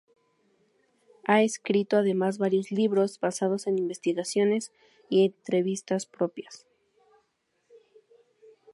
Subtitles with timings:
[1.27, 4.71] Ha escrito además varios libros basados en investigaciones
[5.11, 6.65] y entrevistas propias.